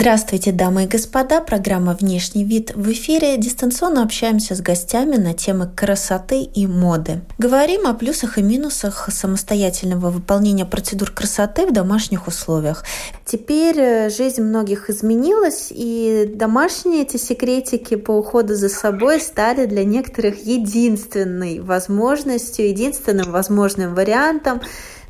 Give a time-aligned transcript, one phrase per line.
[0.00, 1.42] Здравствуйте, дамы и господа.
[1.42, 3.36] Программа «Внешний вид» в эфире.
[3.36, 7.20] Дистанционно общаемся с гостями на темы красоты и моды.
[7.36, 12.86] Говорим о плюсах и минусах самостоятельного выполнения процедур красоты в домашних условиях.
[13.26, 19.84] Теперь э, жизнь многих изменилась, и домашние эти секретики по уходу за собой стали для
[19.84, 24.62] некоторых единственной возможностью, единственным возможным вариантом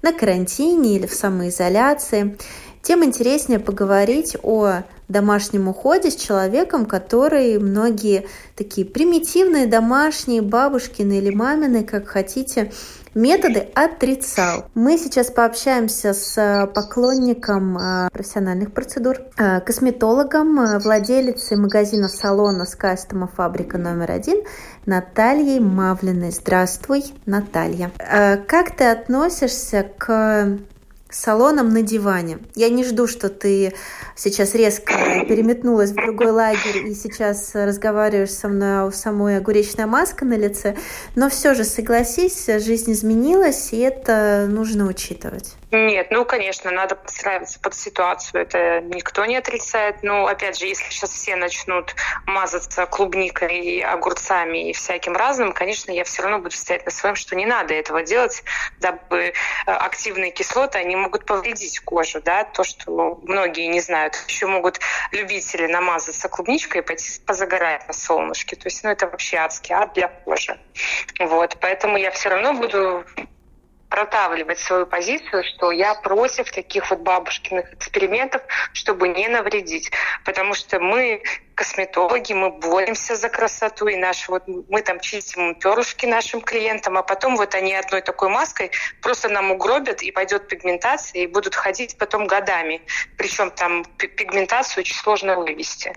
[0.02, 2.36] на карантине или в самоизоляции
[2.82, 8.26] тем интереснее поговорить о домашнем уходе с человеком, который многие
[8.56, 12.72] такие примитивные домашние, бабушкины или мамины, как хотите,
[13.14, 14.66] методы отрицал.
[14.74, 22.74] Мы сейчас пообщаемся с поклонником а, профессиональных процедур, а, косметологом, а, владелицей магазина салона с
[22.76, 24.44] кастома фабрика номер один
[24.86, 26.30] Натальей Мавлиной.
[26.30, 27.90] Здравствуй, Наталья.
[27.98, 30.58] Как ты относишься к
[31.10, 32.38] салоном на диване.
[32.54, 33.74] Я не жду, что ты
[34.16, 34.92] сейчас резко
[35.28, 40.76] переметнулась в другой лагерь и сейчас разговариваешь со мной у самой огуречная маска на лице,
[41.16, 45.54] но все же согласись, жизнь изменилась, и это нужно учитывать.
[45.72, 48.42] Нет, ну, конечно, надо подстраиваться под ситуацию.
[48.42, 50.02] Это никто не отрицает.
[50.02, 51.94] Но, опять же, если сейчас все начнут
[52.26, 57.14] мазаться клубникой, и огурцами и всяким разным, конечно, я все равно буду стоять на своем,
[57.14, 58.42] что не надо этого делать,
[58.80, 59.32] дабы э,
[59.66, 64.16] активные кислоты, они могут повредить кожу, да, то, что многие не знают.
[64.26, 64.80] Еще могут
[65.12, 68.56] любители намазаться клубничкой и пойти позагорать на солнышке.
[68.56, 70.58] То есть, ну, это вообще адский ад для кожи.
[71.20, 73.04] Вот, поэтому я все равно буду
[73.90, 78.40] протавливать свою позицию, что я против таких вот бабушкиных экспериментов,
[78.72, 79.90] чтобы не навредить.
[80.24, 81.22] Потому что мы,
[81.56, 87.02] косметологи, мы боремся за красоту, и наши вот, мы там чистим перышки нашим клиентам, а
[87.02, 88.70] потом вот они одной такой маской
[89.02, 92.82] просто нам угробят, и пойдет пигментация, и будут ходить потом годами.
[93.18, 95.96] Причем там пигментацию очень сложно вывести.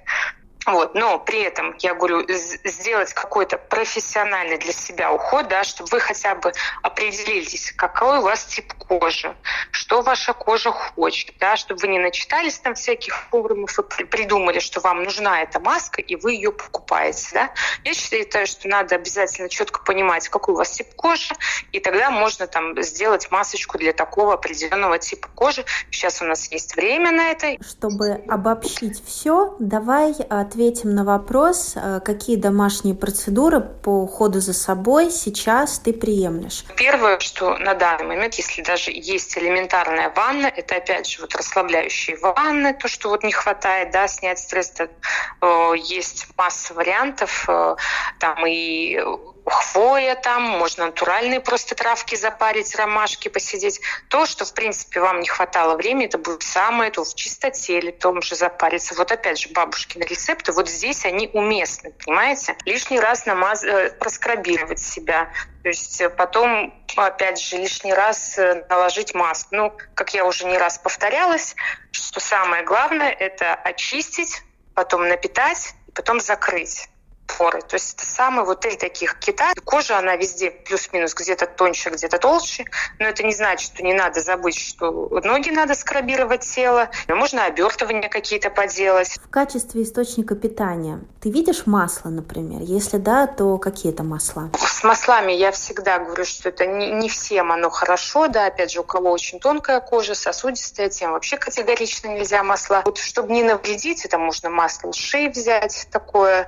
[0.65, 5.99] Вот, но при этом, я говорю, сделать какой-то профессиональный для себя уход, да, чтобы вы
[5.99, 9.35] хотя бы определились, какой у вас тип кожи,
[9.71, 14.79] что ваша кожа хочет, да, чтобы вы не начитались там всяких форумов и придумали, что
[14.79, 17.27] вам нужна эта маска, и вы ее покупаете.
[17.33, 17.49] Да.
[17.83, 21.33] Я считаю, что надо обязательно четко понимать, какой у вас тип кожи,
[21.71, 25.65] и тогда можно там сделать масочку для такого определенного типа кожи.
[25.91, 27.57] Сейчас у нас есть время на это.
[27.63, 34.53] Чтобы обобщить все, давай от ответим на вопрос, э, какие домашние процедуры по уходу за
[34.53, 36.63] собой сейчас ты приемлешь.
[36.77, 42.17] Первое, что на данный момент, если даже есть элементарная ванна, это опять же вот расслабляющие
[42.17, 47.75] ванны, то, что вот не хватает, да, снять стресс, э, есть масса вариантов, э,
[48.19, 48.99] там и
[49.45, 53.81] хвоя там, можно натуральные просто травки запарить, ромашки посидеть.
[54.09, 58.21] То, что, в принципе, вам не хватало времени, это будет самое то в чистотеле, том
[58.21, 58.95] же запариться.
[58.95, 62.55] Вот опять же, бабушкины рецепты, вот здесь они уместны, понимаете?
[62.65, 63.63] Лишний раз намаз...
[63.63, 65.31] Э, проскрабировать себя,
[65.61, 69.55] то есть э, потом, опять же, лишний раз э, наложить маску.
[69.55, 71.55] Ну, как я уже не раз повторялась,
[71.91, 74.41] что самое главное– это очистить,
[74.73, 76.89] потом напитать, потом закрыть
[77.37, 77.61] поры.
[77.61, 79.53] То есть это самые вот три таких кита.
[79.63, 82.65] Кожа, она везде плюс-минус где-то тоньше, где-то толще.
[82.99, 86.89] Но это не значит, что не надо забыть, что ноги надо скрабировать тело.
[87.07, 89.17] Можно обертывания какие-то поделать.
[89.23, 92.61] В качестве источника питания ты видишь масло, например?
[92.61, 94.49] Если да, то какие это масла?
[94.57, 98.27] С маслами я всегда говорю, что это не, не всем оно хорошо.
[98.27, 102.81] Да, опять же, у кого очень тонкая кожа, сосудистая, тем вообще категорично нельзя масла.
[102.85, 106.47] Вот чтобы не навредить, это можно масло шеи взять такое.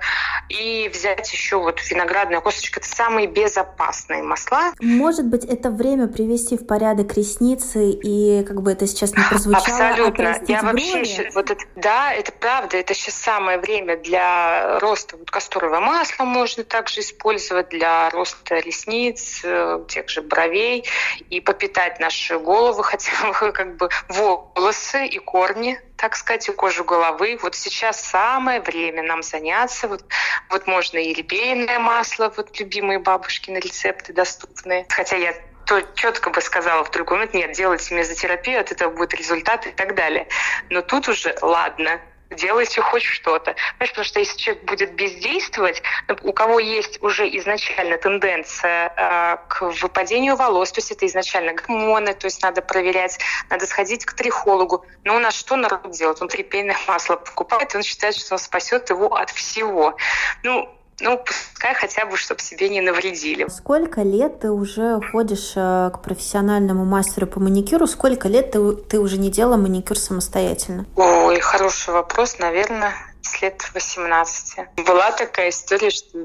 [0.49, 2.79] И и взять еще вот виноградная косточка.
[2.79, 4.73] Это самые безопасные масла.
[4.79, 9.65] Может быть, это время привести в порядок ресницы и как бы это сейчас не прозвучало,
[9.65, 10.41] Абсолютно.
[10.47, 15.31] Я вообще еще, вот это, да, это правда, это сейчас самое время для роста вот
[15.31, 20.85] касторового масла можно также использовать для роста ресниц, э, тех же бровей
[21.29, 26.83] и попитать наши головы, хотя бы как бы волосы и корни так сказать, и кожу
[26.83, 27.37] головы.
[27.41, 29.87] Вот сейчас самое время нам заняться.
[29.87, 30.03] Вот,
[30.49, 34.85] вот можно и репейное масло, вот любимые бабушкины рецепты доступные.
[34.89, 35.33] Хотя я
[35.65, 39.71] то четко бы сказала в другой момент, нет, делайте мезотерапию, от этого будет результат и
[39.71, 40.27] так далее.
[40.69, 41.99] Но тут уже ладно,
[42.31, 43.55] делайте хоть что-то.
[43.77, 49.37] Понимаешь, потому что если человек будет бездействовать, ну, у кого есть уже изначально тенденция э,
[49.47, 53.19] к выпадению волос, то есть это изначально гормоны, то есть надо проверять,
[53.49, 54.85] надо сходить к трихологу.
[55.03, 56.21] Но у нас что народ делает?
[56.21, 59.97] Он трипейное масло покупает, и он считает, что он спасет его от всего.
[60.43, 60.69] Ну,
[60.99, 63.47] ну, пускай хотя бы, чтобы себе не навредили.
[63.49, 67.85] Сколько лет ты уже ходишь э, к профессиональному мастеру по маникюру?
[67.85, 70.85] Сколько лет ты, ты уже не делала маникюр самостоятельно?
[70.95, 74.85] Ой, хороший вопрос, наверное, с лет 18.
[74.85, 76.17] Была такая история, что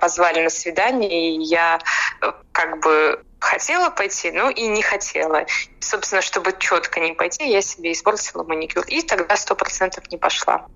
[0.00, 1.78] позвали на свидание, и я
[2.20, 5.46] э, как бы хотела пойти, но и не хотела.
[5.80, 8.84] Собственно, чтобы четко не пойти, я себе испортила маникюр.
[8.86, 10.66] И тогда сто процентов не пошла.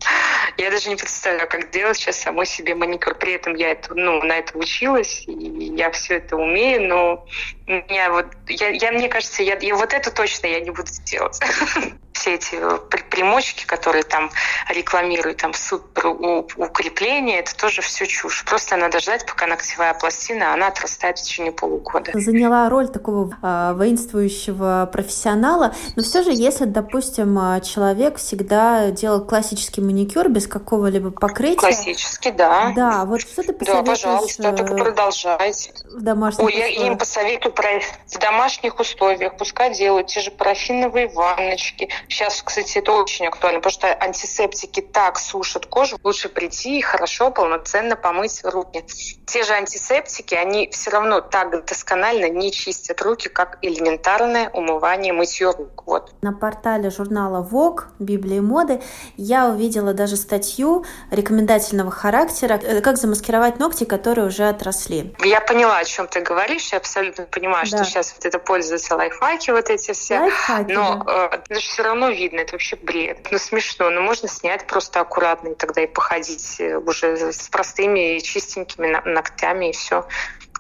[0.57, 3.15] Я даже не представляю, как делать сейчас самой себе маникюр.
[3.15, 7.27] При этом я это, ну, на это училась, и я все это умею, но
[7.67, 11.39] я вот, я, я мне кажется, я, я вот это точно я не буду делать.
[12.13, 12.79] Все эти э,
[13.11, 14.31] примочки, которые там
[14.69, 18.45] рекламируют, там супер укрепление, это тоже все чушь.
[18.45, 22.13] Просто надо ждать, пока ногтевая пластина, она отрастает в течение полугода.
[22.15, 29.25] Заняла роль такого э, воинствующего профессионала, но все же, если, допустим, а, человек всегда делал
[29.25, 31.59] классический маникюр без какого-либо покрытия.
[31.59, 32.73] Классический, да.
[32.75, 33.85] Да, вот что ты посоветуешь?
[33.85, 35.73] Да, пожалуйста, только э, продолжайте.
[35.93, 41.89] В домашних Ой, я им посоветую в домашних условиях, пускай делают те же парафиновые ванночки.
[42.09, 45.99] Сейчас, кстати, это очень актуально, потому что антисептики так сушат кожу.
[46.03, 48.85] Лучше прийти и хорошо, полноценно помыть руки.
[49.27, 55.51] Те же антисептики, они все равно так досконально не чистят руки, как элементарное умывание, мытье
[55.51, 55.85] рук.
[55.87, 56.13] Вот.
[56.23, 58.81] На портале журнала Vogue, Библии моды,
[59.17, 65.15] я увидела даже статью рекомендательного характера, э, как замаскировать ногти, которые уже отросли.
[65.21, 67.79] Я поняла, о чем ты говоришь, я абсолютно понимаю да.
[67.79, 71.31] что сейчас вот это пользуются лайфхаки вот эти все, лайфхаки, но да.
[71.49, 73.29] э, же все равно видно, это вообще бред.
[73.31, 78.19] Ну, смешно, но можно снять просто аккуратно и тогда и походить э, уже с простыми
[78.21, 80.07] чистенькими ногтями и все.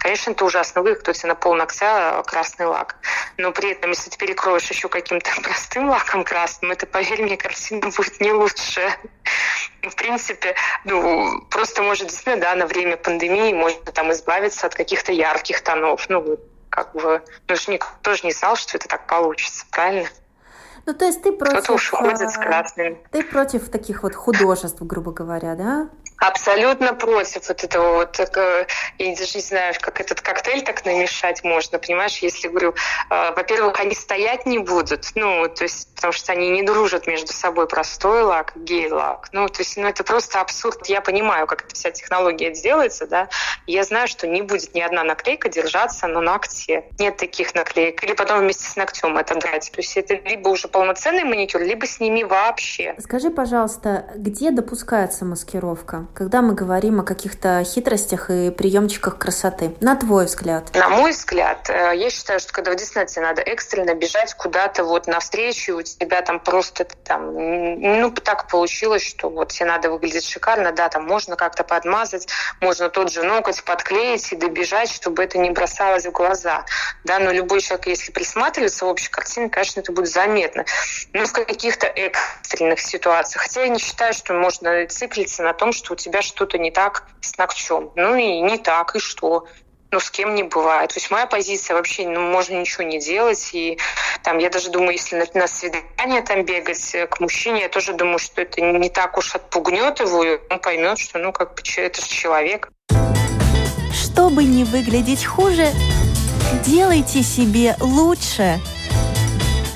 [0.04, 2.96] Конечно, это ужасно выглядит, кто тебе на пол ногтя красный лак.
[3.38, 7.88] Но при этом, если ты перекроешь еще каким-то простым лаком красным, это, поверь мне, картина
[7.88, 8.98] будет не лучшая.
[9.80, 15.10] В принципе, ну, просто может действительно, да, на время пандемии можно там избавиться от каких-то
[15.10, 16.06] ярких тонов.
[16.10, 20.06] Ну, как бы, ну, же никто тоже не знал, что это так получится, правильно?
[20.84, 21.60] Ну, то есть ты против...
[21.60, 22.98] Кто-то уж уходит с красными.
[23.10, 25.88] Ты против таких вот художеств, грубо говоря, да?
[26.18, 28.66] Абсолютно против вот этого вот, э,
[28.98, 32.74] я даже не знаю, как этот коктейль так намешать можно, понимаешь, если, говорю,
[33.10, 37.32] э, во-первых, они стоять не будут, ну, то есть, потому что они не дружат между
[37.32, 41.74] собой, простой лак, гель-лак, ну, то есть, ну, это просто абсурд, я понимаю, как эта
[41.74, 43.28] вся технология делается, да,
[43.66, 48.14] я знаю, что не будет ни одна наклейка держаться на ногте, нет таких наклеек, или
[48.14, 52.24] потом вместе с ногтем это драть, то есть, это либо уже полноценный маникюр, либо сними
[52.24, 52.94] вообще.
[52.98, 56.03] Скажи, пожалуйста, где допускается маскировка?
[56.14, 59.74] Когда мы говорим о каких-то хитростях и приемчиках красоты?
[59.80, 60.74] На твой взгляд?
[60.74, 65.06] На мой взгляд, э, я считаю, что когда действительно тебе надо экстренно бежать куда-то вот
[65.06, 70.72] навстречу, у тебя там просто там, ну, так получилось, что вот тебе надо выглядеть шикарно,
[70.72, 72.28] да, там можно как-то подмазать,
[72.60, 76.64] можно тот же ноготь подклеить и добежать, чтобы это не бросалось в глаза,
[77.04, 80.64] да, но любой человек, если присматривается в общей картине, конечно, это будет заметно.
[81.12, 85.93] Но в каких-то экстренных ситуациях, хотя я не считаю, что можно циклиться на том, что
[85.94, 87.90] у тебя что-то не так с ногтем.
[87.94, 89.46] Ну и не так, и что?
[89.92, 90.92] ну, с кем не бывает.
[90.92, 93.50] То есть моя позиция вообще, ну, можно ничего не делать.
[93.52, 93.78] И
[94.24, 98.18] там, я даже думаю, если на, на свидание там бегать к мужчине, я тоже думаю,
[98.18, 102.00] что это не так уж отпугнет его, и он поймет, что, ну, как бы, это
[102.00, 102.70] же человек.
[103.92, 105.70] Чтобы не выглядеть хуже,
[106.64, 108.58] делайте себе лучше.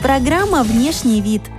[0.03, 1.43] Программа «Внешний вид»–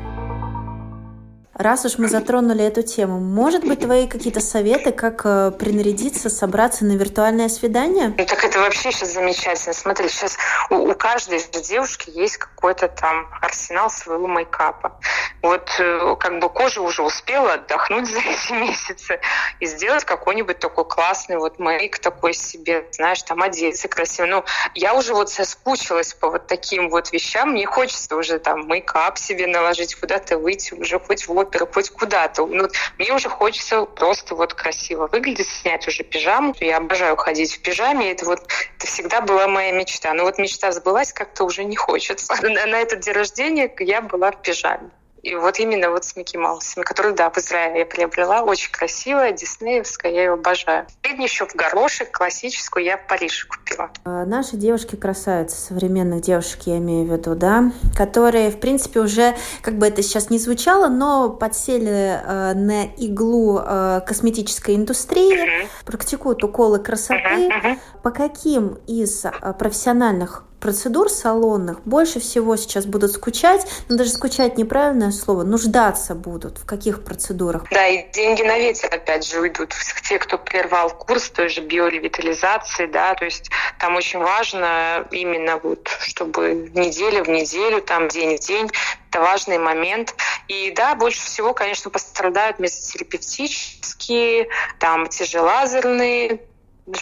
[1.59, 6.85] Раз уж мы затронули эту тему, может быть, твои какие-то советы, как э, принарядиться, собраться
[6.85, 8.13] на виртуальное свидание?
[8.17, 9.73] Ну, так это вообще сейчас замечательно.
[9.73, 10.37] Смотри, сейчас
[10.69, 15.01] у, у каждой же девушки есть какой-то там арсенал своего мейкапа.
[15.41, 19.19] Вот э, как бы кожа уже успела отдохнуть за эти месяцы
[19.59, 24.27] и сделать какой-нибудь такой классный вот мейк такой себе, знаешь, там одеться красиво.
[24.27, 27.49] Ну, я уже вот соскучилась по вот таким вот вещам.
[27.49, 32.45] Мне хочется уже там мейкап себе наложить, куда-то выйти, уже хоть в оперу, хоть куда-то.
[32.45, 36.55] Ну, мне уже хочется просто вот красиво выглядеть, снять уже пижаму.
[36.59, 38.39] Я обожаю ходить в пижаме, это вот
[38.77, 40.13] это всегда была моя мечта.
[40.13, 42.33] Но вот мечта сбылась, как-то уже не хочется.
[42.49, 44.89] На, на этот день рождения я была в пижаме.
[45.23, 48.43] И вот именно вот с Микки Маусами, которые, да, в Израиле я приобрела.
[48.43, 50.85] Очень красивая, диснеевская, я ее обожаю.
[51.03, 53.89] Средний еще в горошек, классическую я в Париже купила.
[54.05, 59.77] А, наши девушки-красавицы, современных девушек я имею в виду, да, которые, в принципе, уже, как
[59.77, 65.67] бы это сейчас не звучало, но подсели э, на иглу э, косметической индустрии, uh-huh.
[65.85, 67.17] практикуют уколы красоты.
[67.17, 67.63] Uh-huh.
[67.63, 67.77] Uh-huh.
[68.03, 69.25] По каким из
[69.57, 76.57] профессиональных процедур салонных больше всего сейчас будут скучать, но даже скучать неправильное слово, нуждаться будут
[76.57, 77.63] в каких процедурах?
[77.71, 79.73] Да, и деньги на ветер опять же уйдут.
[80.07, 83.49] Те, кто прервал курс той же биоревитализации, да, то есть
[83.79, 88.69] там очень важно именно вот, чтобы неделя в неделю, там день в день,
[89.09, 90.15] это важный момент.
[90.47, 94.49] И да, больше всего, конечно, пострадают мезотерапевтические,
[94.79, 96.41] там те же лазерные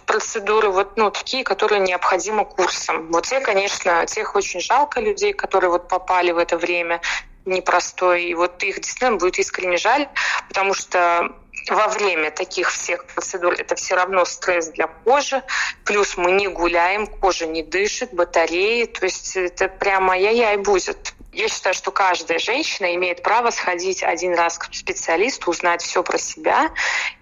[0.05, 3.11] процедуры, вот, ну, такие, которые необходимы курсом.
[3.11, 7.01] Вот те, конечно, тех очень жалко людей, которые вот попали в это время
[7.45, 10.09] непростой, и вот их действительно будет искренне жаль,
[10.49, 11.33] потому что
[11.69, 15.43] во время таких всех процедур это все равно стресс для кожи,
[15.85, 21.13] плюс мы не гуляем, кожа не дышит, батареи, то есть это прямо ай-яй будет.
[21.33, 26.17] Я считаю, что каждая женщина имеет право сходить один раз к специалисту, узнать все про
[26.17, 26.71] себя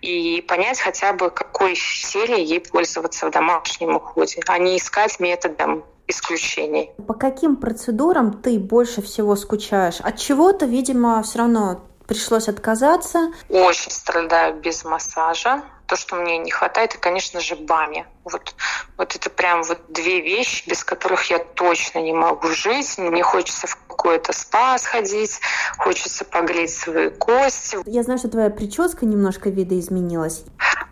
[0.01, 5.83] и понять хотя бы, какой серией ей пользоваться в домашнем уходе, а не искать методом
[6.07, 6.91] исключений.
[7.07, 9.99] По каким процедурам ты больше всего скучаешь?
[9.99, 13.31] От чего-то, видимо, все равно пришлось отказаться.
[13.49, 15.63] Очень страдаю без массажа.
[15.87, 18.07] То, что мне не хватает, и, конечно же, бами.
[18.23, 18.55] Вот,
[18.97, 22.97] вот это прям вот две вещи, без которых я точно не могу жить.
[22.97, 25.39] Мне хочется в какое-то спа сходить,
[25.77, 27.77] хочется погреть свои кости.
[27.85, 30.43] Я знаю, что твоя прическа немножко видоизменилась.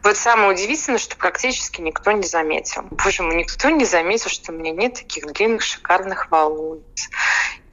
[0.03, 2.84] Вот самое удивительное, что практически никто не заметил.
[2.91, 6.82] Боже мой, никто не заметил, что у меня нет таких длинных шикарных волос.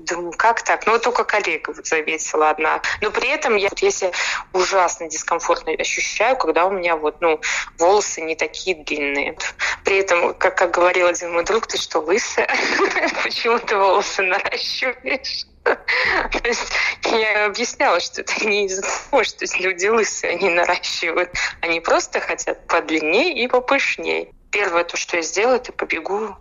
[0.00, 0.86] Думаю, как так?
[0.86, 2.80] Ну, вот только коллега вот заметила одна.
[3.02, 4.12] Но при этом я, вот, если
[4.54, 7.38] ужасно дискомфортно ощущаю, когда у меня вот, ну,
[7.78, 9.36] волосы не такие длинные.
[9.84, 12.48] При этом, как, как говорил один мой друг, ты что, лысая?
[13.22, 15.44] Почему ты волосы наращиваешь?
[15.64, 16.72] То есть
[17.04, 21.30] я объясняла, что это не из-за того, что люди лысые, они наращивают.
[21.60, 24.32] Они просто хотят подлиннее и попышнее.
[24.50, 26.38] Первое, то, что я сделаю, это побегу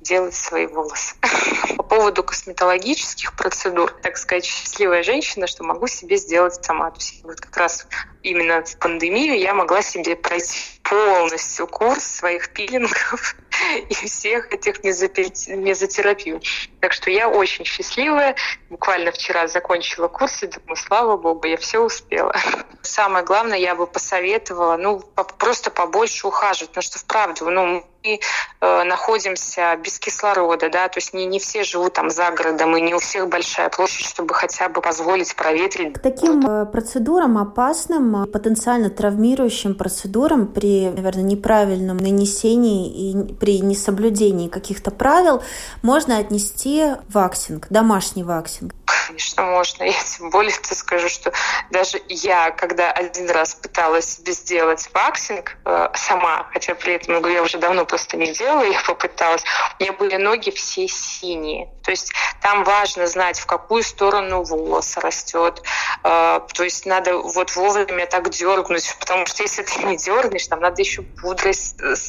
[0.00, 1.14] делать свои волосы.
[1.76, 6.92] По поводу косметологических процедур, так сказать, счастливая женщина, что могу себе сделать сама.
[7.24, 7.86] Вот как раз
[8.22, 13.36] именно в пандемию я могла себе пройти полностью курс своих пилингов
[13.88, 16.40] и всех этих мезотерапий.
[16.80, 18.36] Так что я очень счастливая.
[18.70, 22.34] Буквально вчера закончила курс и думаю, слава богу, я все успела.
[22.82, 25.00] Самое главное, я бы посоветовала, ну,
[25.38, 28.20] просто побольше ухаживать, потому что вправду, ну, мы
[28.60, 32.80] э, находимся без кислорода, да, то есть не, не все живут там за городом, и
[32.80, 35.94] не у всех большая площадь, чтобы хотя бы позволить проветрить.
[35.94, 43.60] К таким э, процедурам опасным, э, потенциально травмирующим процедурам при, наверное, неправильном нанесении и при
[43.60, 45.42] несоблюдении каких-то правил
[45.82, 48.74] можно отнести waxing, домашний waxing
[49.08, 49.82] конечно, можно.
[49.84, 51.32] Я тем более тебе скажу, что
[51.70, 57.42] даже я, когда один раз пыталась себе сделать ваксинг э, сама, хотя при этом я
[57.42, 59.42] уже давно просто не делала, я попыталась,
[59.78, 61.70] у меня были ноги все синие.
[61.84, 62.12] То есть
[62.42, 65.62] там важно знать, в какую сторону волос растет.
[66.04, 70.60] Э, то есть надо вот вовремя так дергнуть, потому что если ты не дернешь, там
[70.60, 71.54] надо еще пудрой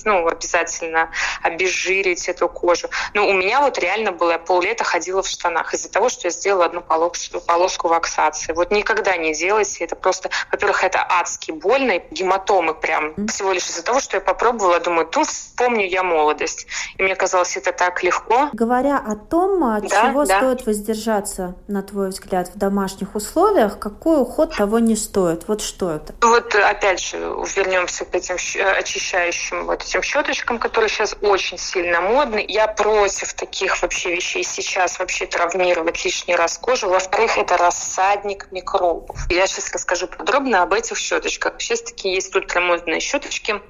[0.03, 2.89] ну, обязательно обезжирить эту кожу.
[3.13, 6.31] Ну, у меня вот реально было, я поллета ходила в штанах из-за того, что я
[6.31, 8.53] сделала одну полоску, полоску ваксации.
[8.53, 9.85] Вот никогда не делайте.
[9.85, 14.21] Это просто, во-первых, это адски больно, и гематомы прям всего лишь из-за того, что я
[14.21, 16.67] попробовала, думаю, тут вспомню я молодость.
[16.97, 18.49] И мне казалось, это так легко.
[18.53, 20.37] Говоря о том, от да, чего да.
[20.37, 25.47] стоит воздержаться, на твой взгляд, в домашних условиях, какой уход того не стоит?
[25.47, 26.15] Вот что это?
[26.21, 27.17] Вот опять же,
[27.55, 32.43] вернемся к этим очищающим вот этим щеточкам, которые сейчас очень сильно модны.
[32.47, 36.89] Я против таких вообще вещей сейчас вообще травмировать лишний раз кожу кожу.
[36.89, 39.17] Во-вторых, это рассадник микробов.
[39.29, 41.55] Я сейчас расскажу подробно об этих щеточках.
[41.59, 43.61] Сейчас такие есть ультрамодные щеточки.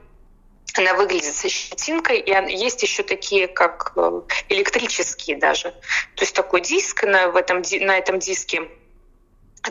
[0.78, 5.72] Она выглядит со щетинкой, и есть еще такие, как э, электрические даже.
[6.16, 8.70] То есть такой диск на, в этом, на этом диске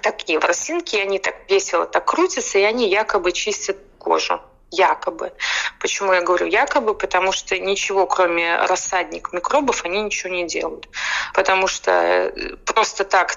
[0.02, 5.32] такие ворсинки, они так весело так крутятся, и они якобы чистят кожу якобы.
[5.80, 6.94] Почему я говорю якобы?
[6.94, 10.88] Потому что ничего, кроме рассадник микробов, они ничего не делают.
[11.34, 13.36] Потому что э, просто так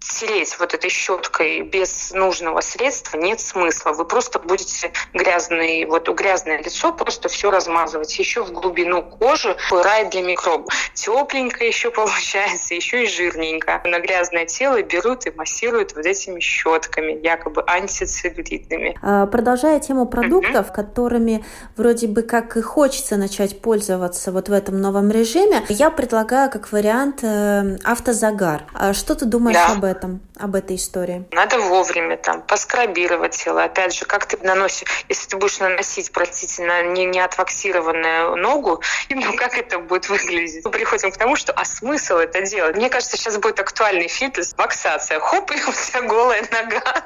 [0.00, 3.92] тереть вот этой щеткой без нужного средства нет смысла.
[3.92, 8.18] Вы просто будете грязный, вот грязное лицо просто все размазывать.
[8.18, 10.72] Еще в глубину кожи рай для микробов.
[10.94, 13.80] Тепленько еще получается, еще и жирненько.
[13.84, 18.98] На грязное тело берут и массируют вот этими щетками, якобы антицеллюлитными.
[19.02, 20.74] А, продолжая тему продуктов, mm-hmm.
[20.74, 21.44] которыми
[21.76, 26.72] вроде бы как и хочется начать пользоваться вот в этом новом режиме, я предлагаю как
[26.72, 28.64] вариант э, автозагар.
[28.74, 29.72] А что ты думаешь да.
[29.72, 31.24] об этом, об этой истории?
[31.32, 33.64] Надо вовремя там поскрабировать тело.
[33.64, 38.82] Опять же, как ты наносишь, если ты будешь наносить, простите, на не, не отваксированную ногу,
[39.10, 40.64] ну как это будет выглядеть?
[40.64, 42.76] Мы приходим к тому, что а смысл это делать?
[42.76, 45.20] Мне кажется, сейчас будет актуальный фитнес, ваксация.
[45.20, 47.04] Хоп, и у тебя голая нога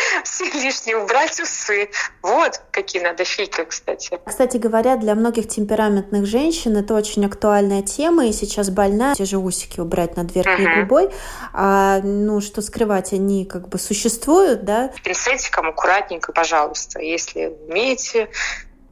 [0.24, 1.90] все лишние убрать усы.
[2.22, 4.18] Вот какие надо фильтры, кстати.
[4.24, 9.38] Кстати говоря, для многих темпераментных женщин это очень актуальная тема, и сейчас больная те же
[9.38, 10.80] усики убрать над верхней угу.
[10.82, 11.10] губой.
[11.52, 14.90] А, ну, что скрывать, они как бы существуют, да?
[15.02, 17.00] Пинцетиком аккуратненько, пожалуйста.
[17.00, 18.28] Если умеете,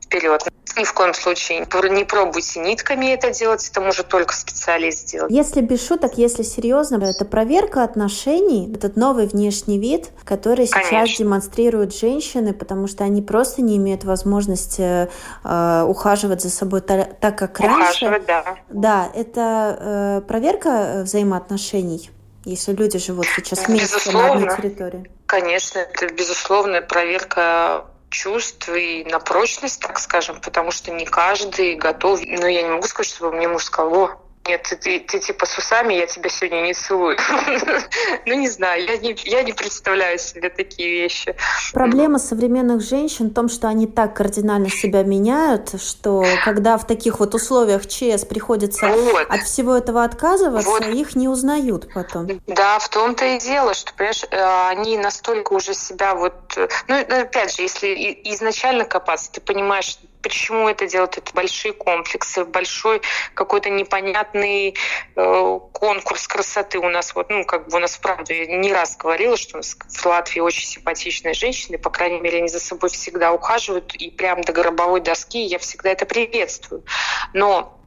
[0.08, 0.42] вперед.
[0.76, 5.30] Ни в коем случае не пробуйте нитками это делать, это может только специалист сделать.
[5.30, 11.24] Если без шуток, если серьезно, это проверка отношений, этот новый внешний вид, который сейчас Конечно.
[11.24, 15.08] демонстрируют женщины, потому что они просто не имеют возможности
[15.44, 18.24] э, ухаживать за собой так, так как ухаживать, раньше.
[18.26, 18.56] да.
[18.68, 22.10] Да, это э, проверка взаимоотношений
[22.44, 25.10] если люди живут сейчас вместе на одной территории?
[25.26, 32.20] Конечно, это безусловная проверка чувств и на прочность, так скажем, потому что не каждый готов.
[32.22, 35.46] Но я не могу сказать, чтобы мне муж сказал, о, нет, ты, ты, ты типа
[35.46, 37.16] с усами, я тебя сегодня не целую.
[38.26, 41.36] ну, не знаю, я не, я не представляю себе такие вещи.
[41.72, 47.20] Проблема современных женщин в том, что они так кардинально себя меняют, что когда в таких
[47.20, 49.26] вот условиях ЧС приходится вот.
[49.28, 50.86] от всего этого отказываться, вот.
[50.86, 52.40] их не узнают потом.
[52.46, 56.34] Да, в том-то и дело, что, понимаешь, э, они настолько уже себя вот...
[56.56, 57.88] Э, ну, опять же, если
[58.24, 61.16] изначально копаться, ты понимаешь, почему это делают?
[61.16, 63.00] Это большие комплексы, большой
[63.32, 64.74] какой-то непонятный
[65.16, 67.14] э, конкурс красоты у нас.
[67.14, 70.06] Вот, ну, как бы у нас, правда, я не раз говорила, что у нас в
[70.06, 74.52] Латвии очень симпатичные женщины, по крайней мере, они за собой всегда ухаживают, и прям до
[74.52, 76.84] гробовой доски я всегда это приветствую.
[77.32, 77.77] Но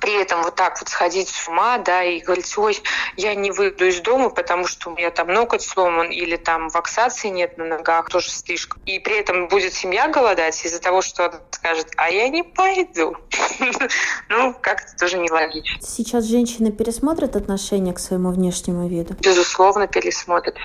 [0.00, 2.78] при этом вот так вот сходить с ума, да, и говорить, ой,
[3.16, 7.28] я не выйду из дома, потому что у меня там ноготь сломан, или там ваксации
[7.28, 8.82] нет на ногах, тоже слишком.
[8.84, 13.16] И при этом будет семья голодать из-за того, что она скажет, а я не пойду.
[14.28, 15.80] Ну, как-то тоже нелогично.
[15.80, 19.14] Сейчас женщины пересмотрят отношение к своему внешнему виду?
[19.20, 20.56] Безусловно, пересмотрят.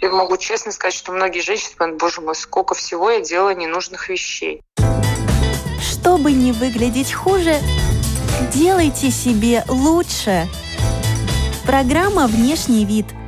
[0.00, 4.08] Я могу честно сказать, что многие женщины говорят, боже мой, сколько всего я делала ненужных
[4.08, 4.62] вещей.
[5.80, 7.58] Чтобы не выглядеть хуже,
[8.54, 10.48] Делайте себе лучше.
[11.64, 13.06] Программа «Внешний вид»–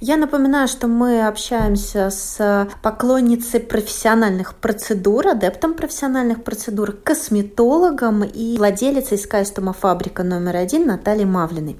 [0.00, 9.18] я напоминаю, что мы общаемся с поклонницей профессиональных процедур, адептом профессиональных процедур, косметологом и владелицей
[9.18, 11.78] Скайстома фабрика номер один Натальей Мавлиной.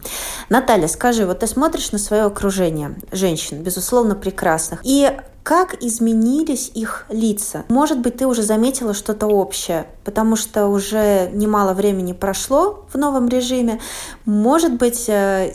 [0.48, 5.10] Наталья, скажи, вот ты смотришь на свое окружение женщин, безусловно, прекрасных, и
[5.46, 7.64] как изменились их лица?
[7.68, 13.28] Может быть, ты уже заметила что-то общее, потому что уже немало времени прошло в новом
[13.28, 13.80] режиме.
[14.24, 15.52] Может быть, э,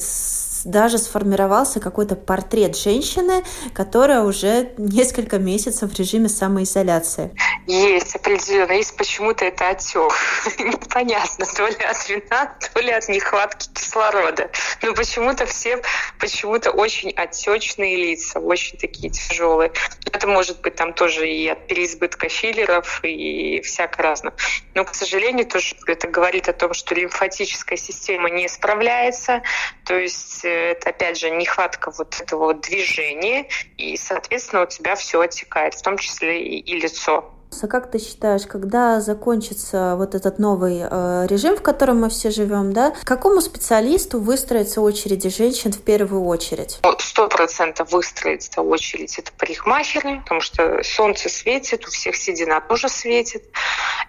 [0.66, 3.44] даже сформировался какой-то портрет женщины,
[3.74, 7.32] которая уже несколько месяцев в режиме самоизоляции.
[7.68, 8.72] Есть, определенно.
[8.72, 10.12] Есть почему-то это отек.
[10.60, 14.50] Непонятно, то ли от вина, то ли от нехватки кислорода.
[14.82, 15.82] Но почему-то все
[16.20, 19.72] почему-то очень отечные лица, очень такие тяжелые.
[20.12, 24.34] Это может быть там тоже и от переизбытка филлеров и всяко разно.
[24.74, 29.42] Но, к сожалению, тоже это говорит о том, что лимфатическая система не справляется,
[29.86, 35.74] то есть это, опять же, нехватка вот этого движения, и, соответственно, у тебя все отекает,
[35.74, 37.32] в том числе и, и лицо.
[37.62, 42.32] А как ты считаешь, когда закончится вот этот новый э, режим, в котором мы все
[42.32, 46.80] живем, да, какому специалисту выстроится очереди женщин в первую очередь?
[47.00, 53.44] Сто процентов выстроится очередь это парикмахеры, потому что солнце светит, у всех седина тоже светит,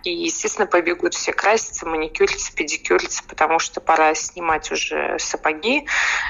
[0.05, 5.87] и, естественно, побегут все краситься, маникюриться, педикюриться, потому что пора снимать уже сапоги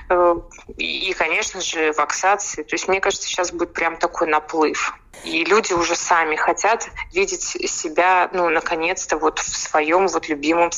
[0.08, 0.34] э,
[0.76, 2.62] и, конечно же, ваксации.
[2.62, 4.98] То есть, мне кажется, сейчас будет прям такой наплыв.
[5.24, 10.70] И люди уже сами хотят видеть себя, ну, наконец-то, вот в своем вот любимом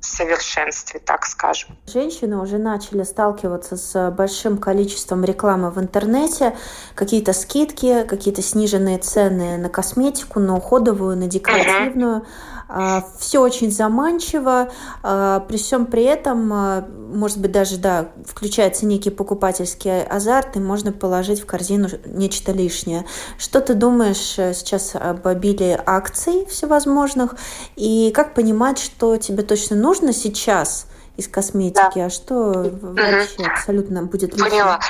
[0.00, 1.76] совершенстве, так скажем.
[1.86, 6.56] Женщины уже начали сталкиваться с большим количеством рекламы в интернете,
[6.94, 12.18] какие-то скидки, какие-то сниженные цены на косметику, на уходовую, на декоративную.
[12.18, 12.26] Uh-huh.
[12.68, 14.70] А, Все очень заманчиво,
[15.02, 20.60] а, при всем при этом, а, может быть, даже, да, включается некий покупательский азарт, и
[20.60, 23.06] можно положить в корзину нечто лишнее.
[23.38, 27.36] Что ты думаешь э, сейчас об обилии акций всевозможных,
[27.76, 32.06] и как понимать, что тебе точно нужно сейчас из косметики, да.
[32.06, 33.50] а что вообще угу.
[33.52, 34.50] абсолютно будет лишним?
[34.50, 34.80] Поняла.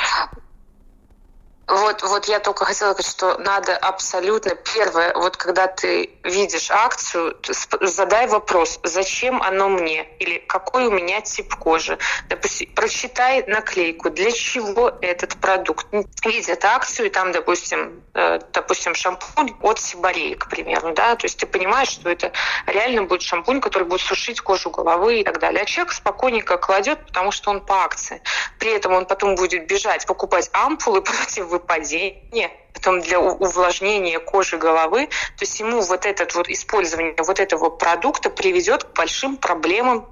[1.67, 7.37] Вот, вот я только хотела сказать, что надо абсолютно первое, вот когда ты видишь акцию,
[7.81, 11.99] задай вопрос, зачем оно мне или какой у меня тип кожи.
[12.29, 15.87] Допустим, прочитай наклейку, для чего этот продукт.
[16.25, 21.39] Видят акцию, и там, допустим, э, допустим, шампунь от Сибарей, к примеру, да, то есть
[21.39, 22.31] ты понимаешь, что это
[22.67, 25.63] реально будет шампунь, который будет сушить кожу головы и так далее.
[25.63, 28.23] А человек спокойненько кладет, потому что он по акции.
[28.61, 35.07] При этом он потом будет бежать покупать ампулы против выпадения, потом для увлажнения кожи головы,
[35.07, 40.07] то есть ему вот это вот использование вот этого продукта приведет к большим проблемам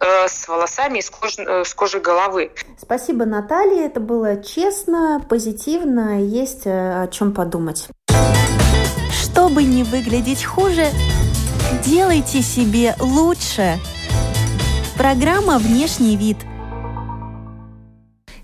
[0.00, 2.50] э, с волосами и с, кож, э, с кожей головы.
[2.80, 3.86] Спасибо, Наталья.
[3.86, 7.86] Это было честно, позитивно, есть э, о чем подумать.
[9.12, 10.86] Чтобы не выглядеть хуже,
[11.84, 13.78] делайте себе лучше.
[14.96, 16.38] Программа «Внешний вид»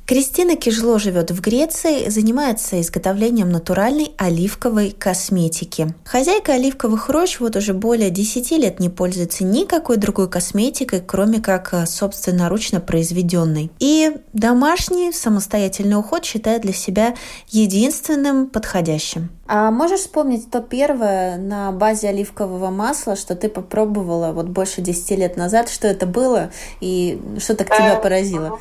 [0.06, 5.94] Кристина Кижло живет в Греции, занимается изготовлением натуральной оливковой косметики.
[6.04, 11.72] Хозяйка оливковых рощ вот уже более 10 лет не пользуется никакой другой косметикой, кроме как
[11.72, 13.70] э, собственноручно произведенной.
[13.78, 17.14] И домашний самостоятельный уход считает для себя
[17.48, 19.30] единственным подходящим.
[19.46, 25.18] А можешь вспомнить то первое на базе оливкового масла, что ты попробовала вот больше 10
[25.18, 25.68] лет назад?
[25.68, 28.58] Что это было и что так тебя э, поразило?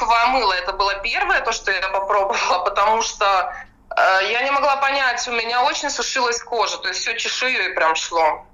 [0.00, 3.54] Оливковое мыло– это было первое, то, что я попробовала, потому что
[3.94, 7.94] э, я не могла понять, у меня очень сушилась кожа, то есть все чешуей прям
[7.94, 8.46] шло.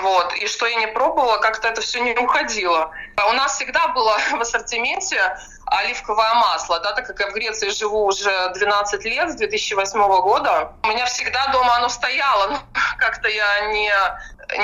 [0.00, 0.34] Вот.
[0.34, 2.90] И что я не пробовала, как-то это все не уходило.
[3.16, 7.68] А у нас всегда было в ассортименте оливковое масло, да, так как я в Греции
[7.68, 10.72] живу уже 12 лет, с 2008 года.
[10.82, 12.58] У меня всегда дома оно стояло, но
[12.98, 13.92] как-то я не,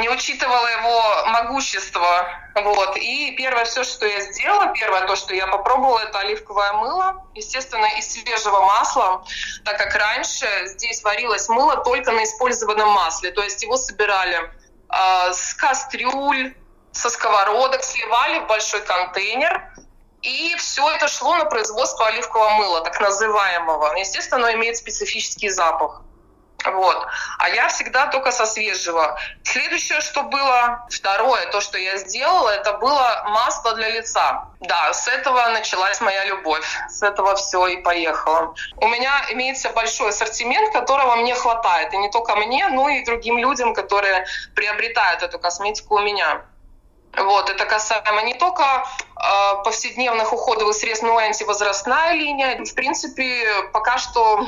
[0.01, 2.27] не учитывала его могущество.
[2.55, 2.97] Вот.
[2.97, 7.87] И первое все, что я сделала, первое то, что я попробовала, это оливковое мыло, естественно,
[7.99, 9.25] из свежего масла,
[9.65, 14.51] так как раньше здесь варилось мыло только на использованном масле, то есть его собирали
[15.33, 16.55] с кастрюль,
[16.93, 19.73] со сковородок, сливали в большой контейнер,
[20.23, 23.95] и все это шло на производство оливкового мыла, так называемого.
[23.97, 26.03] Естественно, оно имеет специфический запах.
[26.65, 27.07] Вот.
[27.39, 29.19] А я всегда только со свежего.
[29.43, 34.49] Следующее, что было, второе, то, что я сделала, это было масло для лица.
[34.61, 36.67] Да, с этого началась моя любовь.
[36.89, 38.55] С этого все и поехало.
[38.79, 41.93] У меня имеется большой ассортимент, которого мне хватает.
[41.93, 46.45] И не только мне, но и другим людям, которые приобретают эту косметику у меня.
[47.17, 52.65] Вот, это касаемо не только э, повседневных уходовых средств, но и антивозрастная линия.
[52.65, 54.45] В принципе, пока что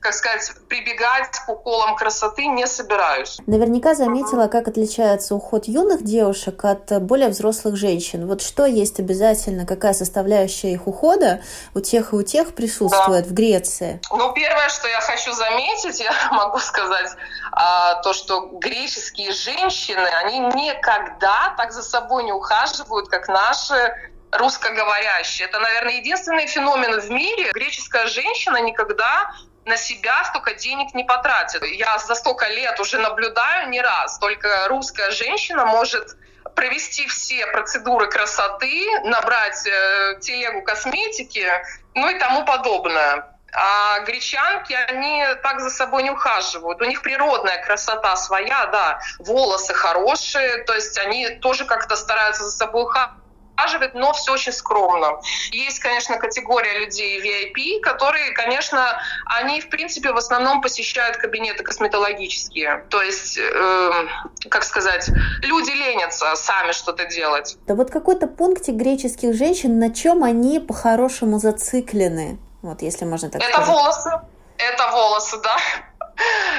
[0.00, 3.38] как сказать, прибегать к уколам красоты не собираюсь.
[3.46, 8.26] Наверняка заметила, как отличается уход юных девушек от более взрослых женщин.
[8.26, 11.42] Вот что есть обязательно, какая составляющая их ухода
[11.74, 13.30] у тех и у тех присутствует да.
[13.30, 14.00] в Греции?
[14.10, 17.10] Ну, первое, что я хочу заметить, я могу сказать,
[17.52, 23.94] а, то, что греческие женщины, они никогда так за собой не ухаживают, как наши
[24.38, 25.48] русскоговорящие.
[25.48, 27.50] Это, наверное, единственный феномен в мире.
[27.52, 29.32] Греческая женщина никогда
[29.64, 31.64] на себя столько денег не потратит.
[31.64, 36.16] Я за столько лет уже наблюдаю не раз, только русская женщина может
[36.54, 41.46] провести все процедуры красоты, набрать э, телегу косметики,
[41.94, 43.30] ну и тому подобное.
[43.56, 46.80] А гречанки, они так за собой не ухаживают.
[46.80, 52.50] У них природная красота своя, да, волосы хорошие, то есть они тоже как-то стараются за
[52.50, 53.23] собой ухаживать
[53.56, 55.20] ухаживает, но все очень скромно.
[55.52, 62.84] Есть, конечно, категория людей VIP, которые, конечно, они, в принципе, в основном посещают кабинеты косметологические.
[62.90, 64.06] То есть, э,
[64.48, 65.08] как сказать,
[65.42, 67.56] люди ленятся сами что-то делать.
[67.66, 72.38] Да вот какой-то пунктик греческих женщин, на чем они по-хорошему зациклены?
[72.62, 73.68] Вот, если можно так Это сказать.
[73.68, 74.10] волосы.
[74.56, 75.56] Это волосы, да.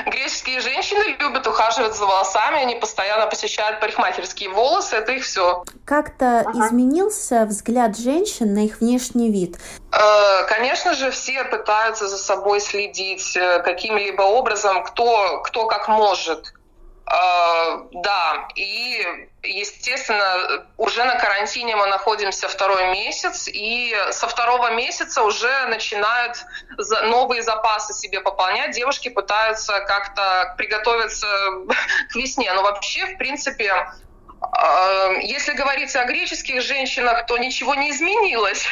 [0.06, 5.64] Греческие женщины любят ухаживать за волосами, они постоянно посещают парикмахерские волосы, это их все.
[5.86, 6.68] Как-то ага.
[6.68, 9.58] изменился взгляд женщин на их внешний вид?
[9.92, 16.54] Э, конечно же, все пытаются за собой следить э, каким-либо образом, кто, кто как может.
[17.08, 25.24] Э, да, и, естественно, уже на карантине мы находимся второй месяц, и со второго месяца
[25.24, 26.38] уже начинают
[27.04, 28.72] новые запасы себе пополнять.
[28.72, 31.28] Девушки пытаются как-то приготовиться
[32.12, 32.52] к весне.
[32.54, 33.74] Но вообще, в принципе,
[34.54, 38.68] Э, если говорить о греческих женщинах, то ничего не изменилось.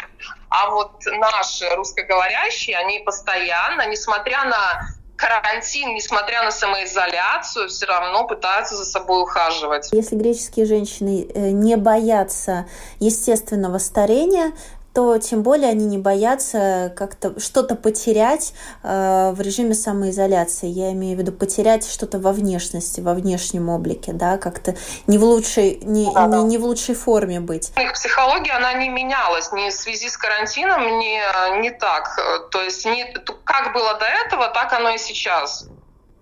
[0.50, 4.82] А вот наши русскоговорящие, они постоянно, несмотря на
[5.24, 9.90] карантин, несмотря на самоизоляцию, все равно пытаются за собой ухаживать.
[9.92, 12.66] Если греческие женщины э, не боятся
[13.00, 14.52] естественного старения,
[14.94, 18.54] то тем более они не боятся как-то что-то потерять
[18.84, 20.68] э, в режиме самоизоляции.
[20.68, 24.76] Я имею в виду потерять что-то во внешности, во внешнем облике, да, как-то
[25.08, 27.72] не в лучшей, не, да, не, не в лучшей форме быть.
[27.78, 32.16] Их психология, она не менялась ни в связи с карантином, ни, не так.
[32.52, 35.66] То есть не, как было до этого, так оно и сейчас.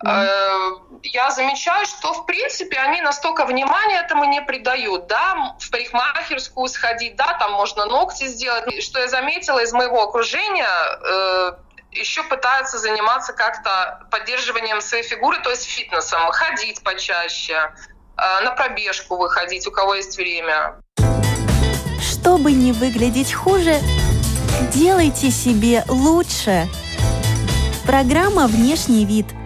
[0.04, 5.08] Mm-hmm я замечаю, что, в принципе, они настолько внимания этому не придают.
[5.08, 8.84] Да, в парикмахерскую сходить, да, там можно ногти сделать.
[8.84, 11.52] Что я заметила из моего окружения, э,
[11.92, 17.54] еще пытаются заниматься как-то поддерживанием своей фигуры, то есть фитнесом, ходить почаще,
[18.18, 20.76] э, на пробежку выходить, у кого есть время.
[22.02, 23.80] Чтобы не выглядеть хуже,
[24.74, 26.68] делайте себе лучше.
[27.86, 29.26] Программа «Внешний вид»–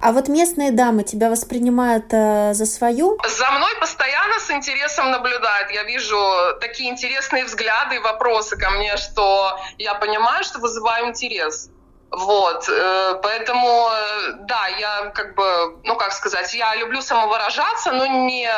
[0.00, 3.18] а вот местные дамы тебя воспринимают э, за свою?
[3.28, 5.70] За мной постоянно с интересом наблюдают.
[5.70, 6.18] Я вижу
[6.60, 11.70] такие интересные взгляды и вопросы ко мне, что я понимаю, что вызываю интерес.
[12.10, 18.06] Вот, э, поэтому, э, да, я как бы, ну как сказать, я люблю самовыражаться, но
[18.06, 18.50] не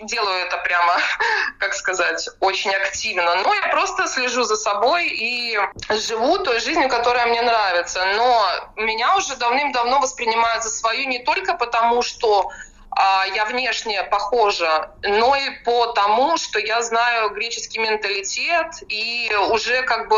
[0.00, 0.94] делаю это прямо,
[1.58, 3.34] как сказать, очень активно.
[3.36, 5.58] Но я просто слежу за собой и
[5.90, 8.04] живу той жизнью, которая мне нравится.
[8.16, 12.50] Но меня уже давным-давно воспринимают за свою не только потому, что
[12.90, 19.82] а, я внешне похожа, но и по тому, что я знаю греческий менталитет и уже
[19.82, 20.16] как бы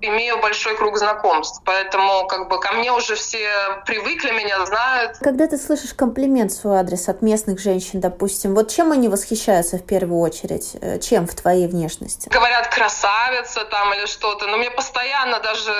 [0.00, 3.48] имею большой круг знакомств, поэтому как бы ко мне уже все
[3.86, 5.18] привыкли, меня знают.
[5.18, 9.78] Когда ты слышишь комплимент в свой адрес от местных женщин, допустим, вот чем они восхищаются
[9.78, 10.76] в первую очередь?
[10.80, 12.28] Э, чем в твоей внешности?
[12.28, 15.72] Говорят, красавица там или что-то, но мне постоянно даже,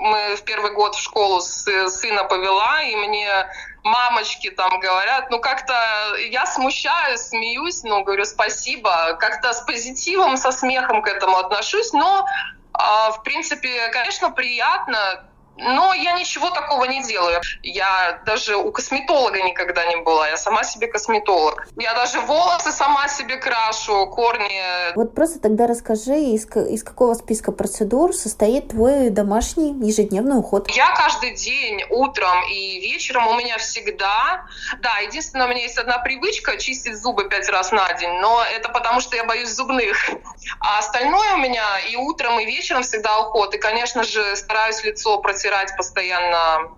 [0.00, 3.28] мы в первый год в школу сына повела, и мне
[3.86, 5.74] мамочки там говорят, ну как-то
[6.30, 12.26] я смущаюсь, смеюсь, ну говорю спасибо, как-то с позитивом, со смехом к этому отношусь, но
[12.78, 15.25] в принципе, конечно, приятно
[15.58, 17.40] но я ничего такого не делаю.
[17.62, 20.28] Я даже у косметолога никогда не была.
[20.28, 21.66] Я сама себе косметолог.
[21.76, 24.94] Я даже волосы сама себе крашу, корни.
[24.94, 30.70] Вот просто тогда расскажи, из, из какого списка процедур состоит твой домашний ежедневный уход?
[30.70, 34.46] Я каждый день утром и вечером у меня всегда...
[34.80, 38.68] Да, единственное, у меня есть одна привычка чистить зубы пять раз на день, но это
[38.68, 39.96] потому, что я боюсь зубных.
[40.60, 43.54] А остальное у меня и утром, и вечером всегда уход.
[43.54, 46.70] И, конечно же, стараюсь лицо протирать протирать постоянно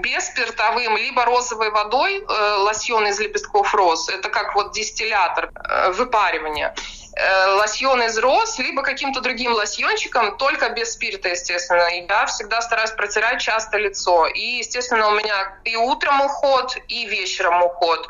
[0.00, 4.08] без спиртовым, либо розовой водой э, лосьон из лепестков роз.
[4.08, 6.74] Это как вот дистиллятор э, выпаривания.
[7.14, 11.86] Э, лосьон из роз, либо каким-то другим лосьончиком, только без спирта, естественно.
[12.08, 14.26] Я всегда стараюсь протирать часто лицо.
[14.26, 18.08] И, естественно, у меня и утром уход, и вечером уход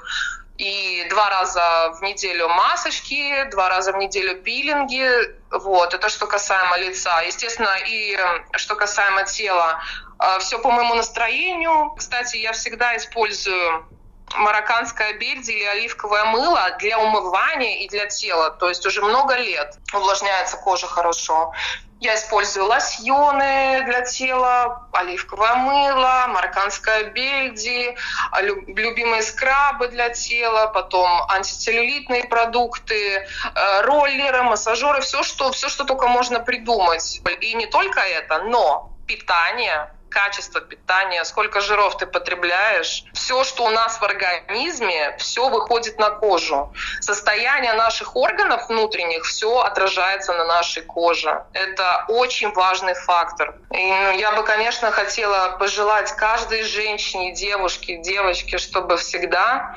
[0.61, 5.09] и два раза в неделю масочки, два раза в неделю пилинги.
[5.51, 7.23] Вот, это что касаемо лица.
[7.23, 8.19] Естественно, и
[8.53, 9.81] что касаемо тела,
[10.19, 11.95] а, все по моему настроению.
[11.97, 13.87] Кстати, я всегда использую
[14.35, 18.51] марокканское бельди или оливковое мыло для умывания и для тела.
[18.51, 21.53] То есть уже много лет увлажняется кожа хорошо.
[22.01, 27.95] Я использую лосьоны для тела, оливковое мыло, марокканское бельди,
[28.41, 33.17] любимые скрабы для тела, потом антицеллюлитные продукты,
[33.55, 37.21] э, роллеры, массажеры, все что, все, что только можно придумать.
[37.43, 43.05] И не только это, но питание, качество питания, сколько жиров ты потребляешь.
[43.15, 46.73] Все, что у нас в организме, все выходит на кожу.
[47.01, 51.45] Состояние наших органов внутренних, все отражается на нашей коже.
[51.53, 53.55] Это очень важный фактор.
[53.73, 59.77] И ну, я бы, конечно, хотела пожелать каждой женщине, девушке, девочке, чтобы всегда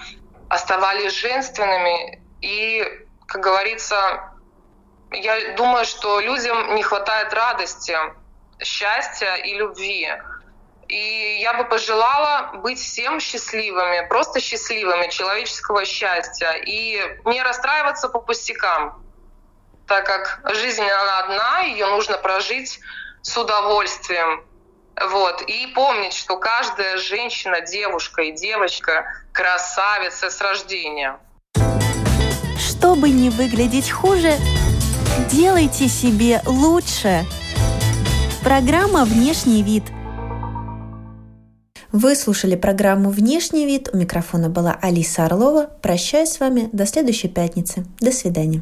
[0.50, 2.84] оставались женственными и,
[3.28, 4.34] как говорится,
[5.12, 7.98] я думаю, что людям не хватает радости,
[8.62, 10.10] счастья и любви.
[10.88, 16.52] И я бы пожелала быть всем счастливыми, просто счастливыми, человеческого счастья.
[16.52, 19.02] И не расстраиваться по пустякам,
[19.88, 22.80] так как жизнь, она одна, ее нужно прожить
[23.22, 24.44] с удовольствием.
[25.10, 25.42] Вот.
[25.44, 31.18] И помнить, что каждая женщина, девушка и девочка красавица с рождения.
[32.60, 34.38] Чтобы не выглядеть хуже,
[35.32, 37.26] делайте себе лучше–
[38.44, 39.84] Программа «Внешний вид».
[41.94, 43.90] Вы слушали программу «Внешний вид».
[43.94, 45.70] У микрофона была Алиса Орлова.
[45.82, 47.86] Прощаюсь с вами до следующей пятницы.
[48.02, 48.62] До свидания.